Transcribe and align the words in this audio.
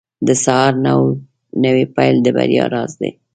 •د 0.27 0.29
سهار 0.43 0.73
نوی 1.63 1.85
پیل 1.95 2.15
د 2.23 2.27
بریا 2.37 2.65
راز 2.73 2.91
دی. 3.01 3.11